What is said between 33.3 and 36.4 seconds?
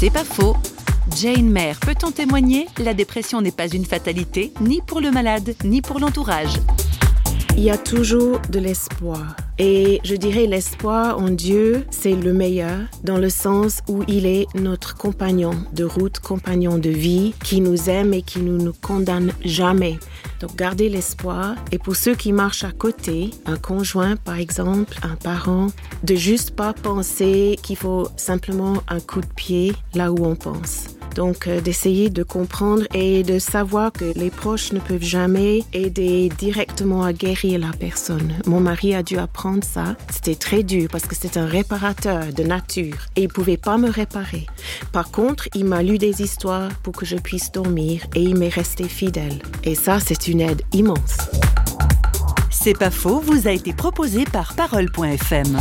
savoir que les proches ne peuvent jamais aider